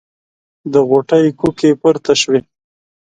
د 0.71 0.73
غوټۍ 0.89 1.25
کوکې 1.39 1.69
پورته 1.81 2.13
شوې. 2.21 2.39